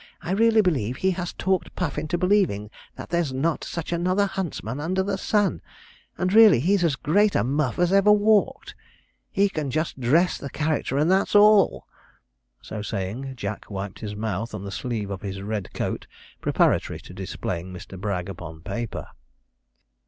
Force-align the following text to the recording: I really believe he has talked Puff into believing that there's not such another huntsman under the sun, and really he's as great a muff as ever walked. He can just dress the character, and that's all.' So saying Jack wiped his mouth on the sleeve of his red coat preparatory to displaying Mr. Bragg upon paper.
I 0.23 0.31
really 0.31 0.61
believe 0.61 0.97
he 0.97 1.11
has 1.11 1.31
talked 1.33 1.75
Puff 1.75 1.95
into 1.95 2.17
believing 2.17 2.71
that 2.95 3.09
there's 3.09 3.31
not 3.31 3.63
such 3.63 3.91
another 3.91 4.25
huntsman 4.25 4.79
under 4.79 5.03
the 5.03 5.15
sun, 5.15 5.61
and 6.17 6.33
really 6.33 6.59
he's 6.59 6.83
as 6.83 6.95
great 6.95 7.35
a 7.35 7.43
muff 7.43 7.77
as 7.77 7.93
ever 7.93 8.11
walked. 8.11 8.73
He 9.29 9.47
can 9.47 9.69
just 9.69 9.99
dress 9.99 10.39
the 10.39 10.49
character, 10.49 10.97
and 10.97 11.11
that's 11.11 11.35
all.' 11.35 11.85
So 12.63 12.81
saying 12.81 13.35
Jack 13.35 13.69
wiped 13.69 13.99
his 13.99 14.15
mouth 14.15 14.55
on 14.55 14.63
the 14.65 14.71
sleeve 14.71 15.11
of 15.11 15.21
his 15.21 15.39
red 15.43 15.71
coat 15.71 16.07
preparatory 16.41 16.99
to 17.01 17.13
displaying 17.13 17.71
Mr. 17.71 17.95
Bragg 18.01 18.27
upon 18.27 18.61
paper. 18.61 19.07